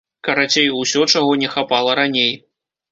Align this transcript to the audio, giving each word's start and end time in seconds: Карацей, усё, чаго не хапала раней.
Карацей, 0.27 0.69
усё, 0.79 1.05
чаго 1.13 1.39
не 1.43 1.51
хапала 1.57 1.91
раней. 2.03 2.33